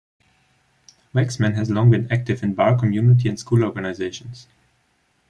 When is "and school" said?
3.29-3.63